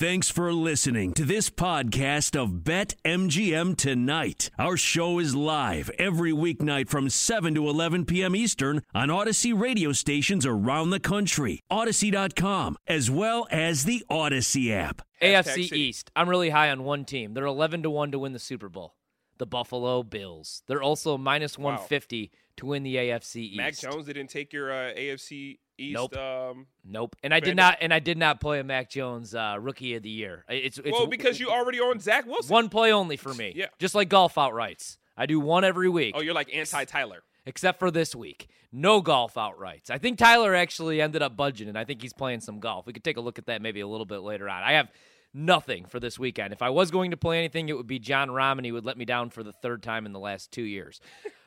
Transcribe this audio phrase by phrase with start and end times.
[0.00, 4.48] Thanks for listening to this podcast of Bet MGM Tonight.
[4.58, 8.34] Our show is live every weeknight from 7 to 11 p.m.
[8.34, 15.02] Eastern on Audacy radio stations around the country, Audacy.com, as well as the Audacy app.
[15.20, 16.10] AFC East.
[16.16, 17.34] I'm really high on one team.
[17.34, 18.94] They're 11 to 1 to win the Super Bowl.
[19.36, 20.62] The Buffalo Bills.
[20.66, 22.30] They're also minus 150
[22.60, 23.56] to win the AFC East.
[23.56, 25.94] Mac Jones didn't take your uh, AFC East.
[25.94, 26.16] Nope.
[26.16, 27.16] Um, Nope.
[27.22, 30.02] And I did not and I did not play a Mac Jones uh, rookie of
[30.02, 30.44] the year.
[30.48, 32.52] It's, it's well, because you already own Zach Wilson.
[32.52, 33.52] one play only for me.
[33.56, 33.66] Yeah.
[33.78, 34.98] Just like golf outrights.
[35.16, 36.14] I do one every week.
[36.16, 37.22] Oh, you're like anti Tyler.
[37.46, 38.48] except for this week.
[38.72, 39.90] No golf outrights.
[39.90, 42.86] I think Tyler actually ended up budging, and I think he's playing some golf.
[42.86, 44.62] We could take a look at that maybe a little bit later on.
[44.62, 44.88] I have
[45.34, 46.52] nothing for this weekend.
[46.52, 48.28] If I was going to play anything, it would be John
[48.62, 51.00] he would let me down for the third time in the last two years.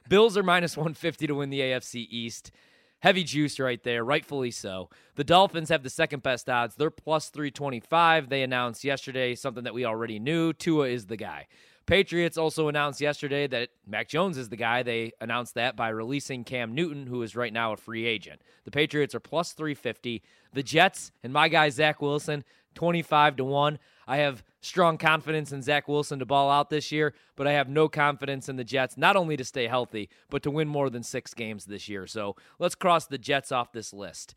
[0.09, 2.51] Bills are minus 150 to win the AFC East.
[2.99, 4.89] Heavy juice right there, rightfully so.
[5.15, 6.75] The Dolphins have the second best odds.
[6.75, 8.29] They're plus 325.
[8.29, 10.53] They announced yesterday something that we already knew.
[10.53, 11.47] Tua is the guy.
[11.85, 14.83] Patriots also announced yesterday that Mac Jones is the guy.
[14.83, 18.41] They announced that by releasing Cam Newton, who is right now a free agent.
[18.63, 20.21] The Patriots are plus 350.
[20.53, 23.79] The Jets and my guy Zach Wilson, 25 to 1.
[24.07, 27.69] I have strong confidence in Zach Wilson to ball out this year, but I have
[27.69, 31.03] no confidence in the Jets, not only to stay healthy, but to win more than
[31.03, 32.07] six games this year.
[32.07, 34.35] So let's cross the Jets off this list.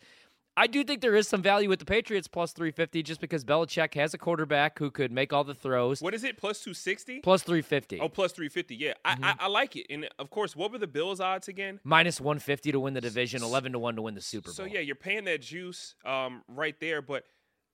[0.59, 3.93] I do think there is some value with the Patriots plus 350 just because Belichick
[3.93, 6.01] has a quarterback who could make all the throws.
[6.01, 6.39] What is it?
[6.39, 7.21] Plus 260?
[7.21, 8.01] Plus 350.
[8.01, 8.75] Oh, plus 350.
[8.75, 9.23] Yeah, Mm-hmm.
[9.23, 9.87] I, I, I like it.
[9.91, 11.79] And of course, what were the Bills' odds again?
[11.85, 14.55] Minus 150 to win the division, 11 to 1 to win the Super Bowl.
[14.55, 17.03] So yeah, you're paying that juice um, right there.
[17.03, 17.25] But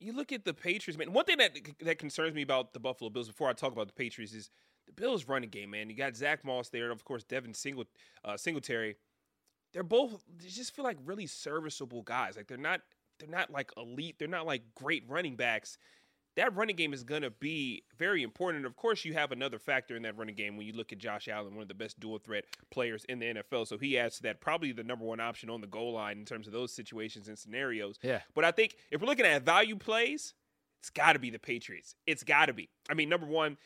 [0.03, 1.13] you look at the Patriots, man.
[1.13, 3.95] One thing that that concerns me about the Buffalo Bills before I talk about the
[3.95, 4.51] Patriots is
[4.87, 5.89] the Bills' running game, man.
[5.89, 7.85] You got Zach Moss there, and of course Devin Single,
[8.25, 8.97] uh, Singletary.
[9.73, 12.37] They're both they just feel like really serviceable guys.
[12.37, 12.81] Like they're not
[13.19, 14.17] they're not like elite.
[14.19, 15.79] They're not like great running backs.
[16.37, 18.65] That running game is going to be very important.
[18.65, 20.99] And of course, you have another factor in that running game when you look at
[20.99, 23.67] Josh Allen, one of the best dual threat players in the NFL.
[23.67, 26.25] So he adds to that, probably the number one option on the goal line in
[26.25, 27.99] terms of those situations and scenarios.
[28.03, 28.21] Yeah.
[28.35, 30.35] But I think if we're looking at value plays,
[30.81, 31.95] it's got to be the Patriots.
[32.07, 32.71] It's got to be.
[32.91, 33.57] I mean, number one,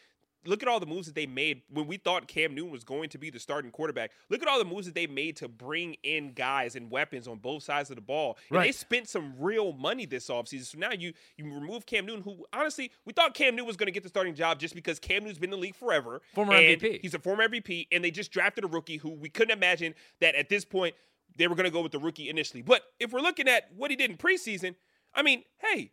[0.47, 3.09] look at all the moves that they made when we thought Cam Newton was going
[3.11, 4.13] to be the starting quarterback.
[4.29, 7.39] Look at all the moves that they made to bring in guys and weapons on
[7.39, 8.39] both sides of the ball.
[8.51, 10.65] And they spent some real money this offseason.
[10.65, 13.89] So now you you remove Cam Newton, who honestly, we thought Cam Newton was going
[13.89, 16.21] to get the starting job just because Cam Newton's been in the league forever.
[16.35, 17.01] Former MVP.
[17.01, 20.35] He's a former MVP, and they just drafted a rookie who we couldn't imagine that
[20.35, 20.95] at this point
[21.37, 22.63] they were going to go with the rookie initially.
[22.63, 24.75] But if we're looking at what he did in preseason,
[25.15, 25.93] I mean, hey,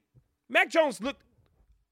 [0.49, 1.23] Mac Jones looked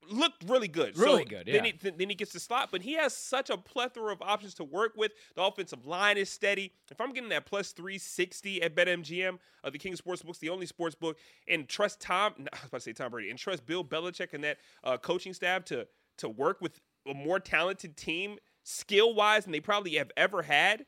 [0.10, 0.98] looked really good.
[0.98, 3.50] Really So good, Then he, th- then he gets the slot, but he has such
[3.50, 5.12] a plethora of options to work with.
[5.36, 6.74] The offensive line is steady.
[6.90, 10.66] If I'm getting that plus 360 at BetMGM, uh, the King of Sportsbooks, the only
[10.66, 11.18] sports book,
[11.48, 14.44] and trust Tom, I was about to say Tom Brady, and trust Bill Belichick and
[14.44, 15.88] that uh, coaching staff to
[16.18, 20.86] to work with a more talented team skill wise than they probably have ever had.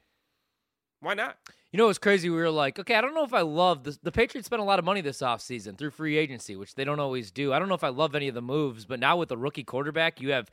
[1.04, 1.38] Why not?
[1.72, 2.30] You know what's crazy?
[2.30, 3.98] We were like, okay, I don't know if I love this.
[3.98, 7.00] The Patriots spent a lot of money this offseason through free agency, which they don't
[7.00, 7.52] always do.
[7.52, 9.66] I don't know if I love any of the moves, but now with a rookie
[9.66, 10.50] quarterback, you have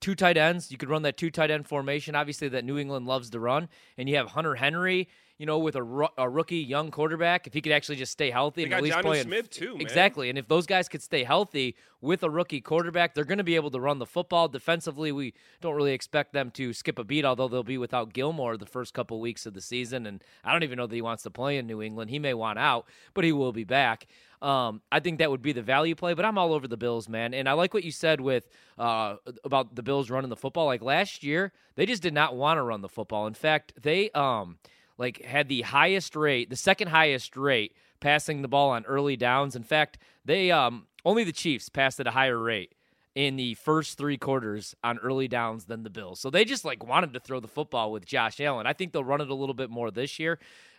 [0.00, 0.70] two tight ends.
[0.70, 3.68] You could run that two tight end formation, obviously, that New England loves to run.
[3.96, 5.08] And you have Hunter Henry,
[5.38, 7.46] you know, with a, a rookie young quarterback.
[7.46, 9.50] If he could actually just stay healthy They and at least Jonnu play in- Smith,
[9.50, 9.80] too, man.
[9.80, 10.28] Exactly.
[10.28, 13.54] And if those guys could stay healthy with a rookie quarterback, they're going to be
[13.54, 14.48] able to run the football.
[14.48, 18.56] Defensively, we don't really expect them to skip a beat, although they'll be without Gilmore
[18.56, 20.06] the first couple weeks of the season.
[20.06, 22.10] And I don't even know that he wants to play in New England.
[22.10, 24.08] He may want out, but he will be back.
[24.42, 27.08] Um, I think that would be the value play, but I'm all over the Bills,
[27.08, 27.32] man.
[27.34, 30.66] And I like what you said with uh, about the Bills running the football.
[30.66, 33.26] Like last year, they just did not want to run the football.
[33.26, 34.58] In fact, they um
[34.98, 39.56] like had the highest rate, the second highest rate passing the ball on early downs.
[39.56, 42.74] In fact, they um only the Chiefs passed at a higher rate
[43.14, 46.20] in the first three quarters on early downs than the Bills.
[46.20, 48.66] So they just like wanted to throw the football with Josh Allen.
[48.66, 50.38] I think they'll run it a little bit more this year.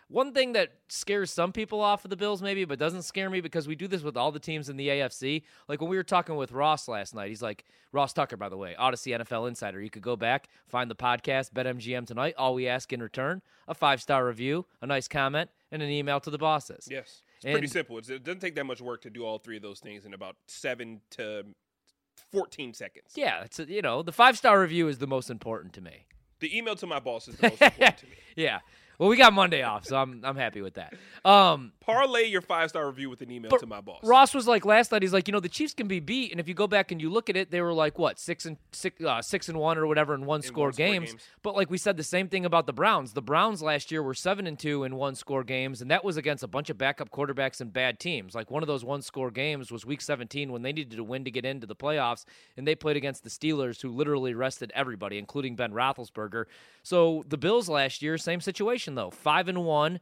[0.09, 3.41] One thing that scares some people off of the Bills, maybe, but doesn't scare me
[3.41, 5.43] because we do this with all the teams in the AFC.
[5.67, 8.57] Like when we were talking with Ross last night, he's like, Ross Tucker, by the
[8.57, 9.79] way, Audacy NFL Insider.
[9.79, 12.33] You could go back, find the podcast, BetMGM tonight.
[12.39, 16.19] All we ask in return a five star review, a nice comment, and an email
[16.21, 16.87] to the bosses.
[16.89, 17.21] Yes.
[17.43, 17.99] It's pretty simple.
[17.99, 20.13] It's, it doesn't take that much work to do all three of those things in
[20.15, 21.45] about seven to
[22.31, 23.11] 14 seconds.
[23.15, 26.07] Yeah, it's you know, the five star review is the most important to me.
[26.39, 28.15] The email to my boss is the most important to me.
[28.35, 28.59] Yeah.
[28.99, 30.93] Well, we got Monday off, so I'm I'm happy with that.
[31.23, 34.03] Um, Parlay your five star review with an email to my boss.
[34.03, 35.01] Ross was like last night.
[35.01, 37.01] He's like, you know, the Chiefs can be beat, and if you go back and
[37.01, 39.77] you look at it, they were like what six and six, uh, six and one
[39.77, 41.11] or whatever in one score one-score games.
[41.11, 41.21] games.
[41.43, 43.13] But like we said, the same thing about the Browns.
[43.13, 46.17] The Browns last year were seven and two in one score games, and that was
[46.17, 48.35] against a bunch of backup quarterbacks and bad teams.
[48.35, 51.23] Like one of those one score games was Week 17 when they needed to win
[51.23, 52.25] to get into the playoffs,
[52.57, 56.45] and they played against the Steelers, who literally rested everybody, including Ben Roethlisberger.
[56.83, 59.99] So the Bills last year, same situation though, five and one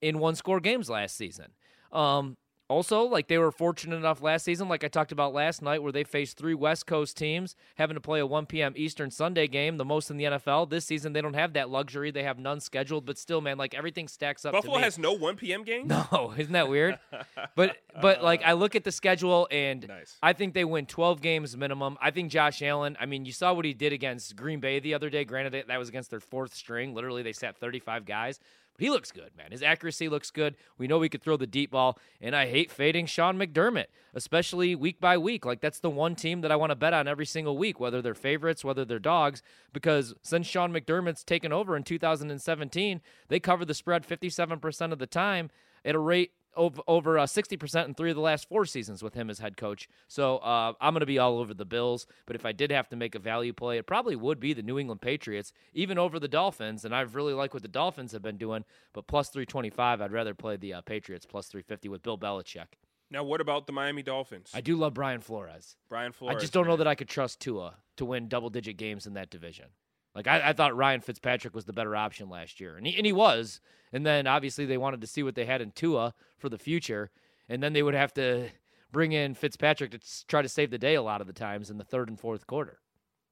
[0.00, 1.52] in one score games last season.
[1.92, 2.36] Um,
[2.70, 5.90] also, like they were fortunate enough last season, like I talked about last night, where
[5.90, 8.74] they faced three West Coast teams having to play a 1 p.m.
[8.76, 10.70] Eastern Sunday game, the most in the NFL.
[10.70, 12.12] This season, they don't have that luxury.
[12.12, 14.52] They have none scheduled, but still, man, like everything stacks up.
[14.52, 15.64] Buffalo has no 1 p.m.
[15.64, 15.88] game.
[16.12, 16.96] no, isn't that weird?
[17.56, 20.16] but but like I look at the schedule and Nice.
[20.22, 21.98] I think they win 12 games minimum.
[22.00, 22.96] I think Josh Allen.
[23.00, 25.24] I mean, you saw what he did against Green Bay the other day.
[25.24, 26.94] Granted, that was against their fourth string.
[26.94, 28.38] Literally, they sat 35 guys.
[28.80, 29.52] He looks good, man.
[29.52, 30.56] His accuracy looks good.
[30.78, 34.74] We know he could throw the deep ball, and I hate fading Sean McDermott, especially
[34.74, 35.44] week by week.
[35.44, 38.00] Like that's the one team that I want to bet on every single week, whether
[38.00, 39.42] they're favorites, whether they're dogs,
[39.74, 45.06] because since Sean McDermott's taken over in 2017, they cover the spread 57% of the
[45.06, 45.50] time
[45.84, 49.14] at a rate over over uh, 60% in three of the last four seasons with
[49.14, 49.88] him as head coach.
[50.08, 52.06] So uh, I'm going to be all over the Bills.
[52.26, 54.62] But if I did have to make a value play, it probably would be the
[54.62, 56.84] New England Patriots, even over the Dolphins.
[56.84, 58.64] And I really like what the Dolphins have been doing.
[58.92, 62.66] But plus 325, I'd rather play the uh, Patriots plus 350 with Bill Belichick.
[63.12, 64.52] Now, what about the Miami Dolphins?
[64.54, 65.76] I do love Brian Flores.
[65.88, 66.36] Brian Flores.
[66.36, 69.14] I just don't know that I could trust Tua to win double digit games in
[69.14, 69.66] that division.
[70.14, 73.06] Like I, I thought Ryan Fitzpatrick was the better option last year, and he, and
[73.06, 73.60] he was.
[73.92, 77.10] And then obviously they wanted to see what they had in Tua for the future,
[77.48, 78.48] and then they would have to
[78.92, 81.78] bring in Fitzpatrick to try to save the day a lot of the times in
[81.78, 82.78] the third and fourth quarter.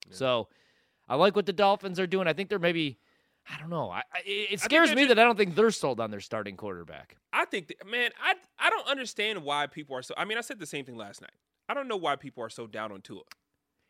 [0.09, 0.47] So
[1.07, 2.27] I like what the Dolphins are doing.
[2.27, 2.99] I think they're maybe.
[3.51, 3.89] I don't know.
[3.89, 6.55] I, I, it scares me just- that I don't think they're sold on their starting
[6.55, 7.15] quarterback.
[7.33, 10.13] I think, that, man, I I don't understand why people are so.
[10.17, 11.31] I mean, I said the same thing last night.
[11.67, 13.21] I don't know why people are so down on Tua.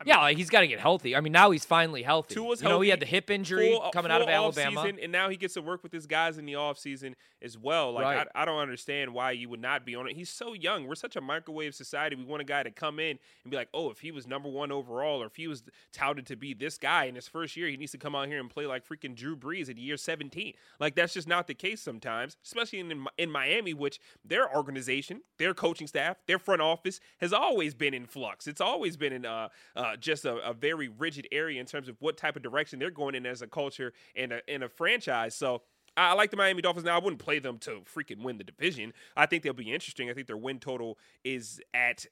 [0.05, 1.15] Yeah, like he's got to get healthy.
[1.15, 2.35] I mean, now he's finally healthy.
[2.35, 4.81] Tua's you know, he had the hip injury full- coming out of full Alabama.
[4.81, 7.91] offseason, and now he gets to work with his guys in the offseason as well.
[7.93, 8.27] Like Right.
[8.33, 10.15] I, I don't understand why you would not be on it.
[10.15, 10.87] He's so young.
[10.87, 12.15] We're such a microwave society.
[12.15, 14.49] We want a guy to come in and be like, oh, if he was number
[14.49, 17.67] one overall, or if he was touted to be this guy in his first year,
[17.67, 20.53] he needs to come out here and play like freaking Drew Brees at year 17.
[20.79, 25.53] Like that's just not the case sometimes, especially in in Miami, which their organization, their
[25.53, 28.47] coaching staff, their front office has always been in flux.
[28.47, 31.95] It's always been in uh, uh, just a, a very rigid area in terms of
[31.99, 35.35] what type of direction they're going in as a culture and a, and a franchise.
[35.35, 35.61] So
[35.97, 36.85] I I like the Miami Dolphins.
[36.85, 38.93] Now I wouldn't play them to freaking win the division.
[39.15, 40.09] I think they'll be interesting.
[40.09, 42.05] I think their win total is at.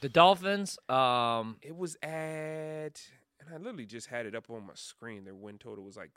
[0.00, 3.00] The Dolphins, um, It was at,
[3.40, 5.24] and I literally just had it up on my screen.
[5.24, 6.10] Their win total was like.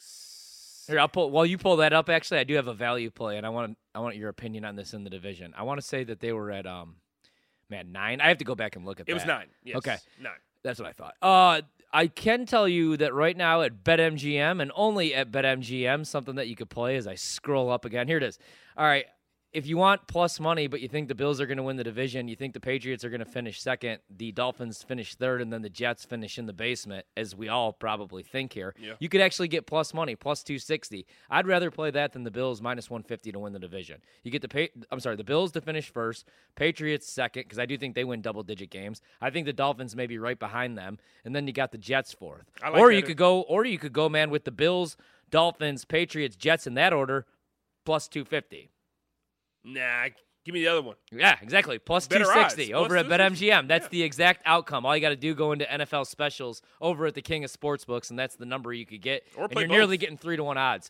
[0.87, 1.29] Here, I'll pull.
[1.29, 3.77] While you pull that up, actually, I do have a value play, and I want
[3.93, 5.53] I want your opinion on this in the division.
[5.55, 6.95] I want to say that they were at um,
[7.69, 8.21] man nine.
[8.21, 9.05] I have to go back and look at.
[9.05, 9.11] That.
[9.11, 9.47] It was nine.
[9.63, 9.97] Yes, Okay.
[10.21, 10.33] nine.
[10.63, 11.15] That's what I thought.
[11.21, 11.61] Uh,
[11.91, 16.47] I can tell you that right now at BetMGM and only at BetMGM, something that
[16.47, 18.07] you could play as I scroll up again.
[18.07, 18.37] Here it is.
[18.77, 19.05] All right.
[19.51, 21.83] If you want plus money, but you think the Bills are going to win the
[21.83, 25.51] division, you think the Patriots are going to finish second, the Dolphins finish third, and
[25.51, 28.75] then the Jets finish in the basement, as we all probably think here.
[28.79, 28.93] Yeah.
[28.99, 31.07] You could actually get plus money, plus 260.
[31.31, 34.01] I'd rather play that than the Bills minus 150 to win the division.
[34.23, 37.65] You get the pay, I'm sorry, the Bills to finish first, Patriots second because I
[37.65, 39.01] do think they win double digit games.
[39.19, 42.13] I think the Dolphins may be right behind them, and then you got the Jets
[42.13, 42.45] fourth.
[42.61, 44.95] Like or you could go, or you could go, man, with the Bills,
[45.31, 47.25] Dolphins, Patriots, Jets in that order,
[47.83, 48.69] plus 250.
[49.63, 50.07] Nah,
[50.45, 50.95] give me the other one.
[51.11, 51.77] Yeah, exactly.
[51.79, 52.79] Plus Better 260 odds.
[52.79, 53.45] over Plus at 260.
[53.49, 53.67] BetMGM.
[53.67, 53.89] That's Yeah.
[53.89, 54.85] the exact outcome.
[54.85, 58.09] All you got to do go into NFL specials over at the King of Sportsbooks,
[58.09, 59.23] and that's the number you could get.
[59.35, 60.87] Or and you're nearly getting three to one odds.